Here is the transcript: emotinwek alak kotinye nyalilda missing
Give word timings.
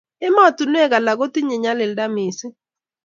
emotinwek 0.27 0.91
alak 0.97 1.17
kotinye 1.19 1.55
nyalilda 1.59 2.05
missing 2.15 2.55